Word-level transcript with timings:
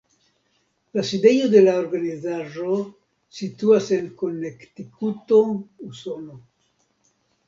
La 0.99 1.01
sidejo 1.07 1.49
de 1.55 1.59
la 1.65 1.73
organizaĵo 1.81 2.77
situas 3.39 3.89
en 3.97 4.07
Konektikuto, 4.21 5.43
Usono. 5.89 6.39